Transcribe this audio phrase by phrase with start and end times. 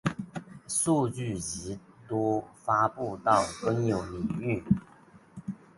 [0.67, 4.63] 数据集都发布到公有领域。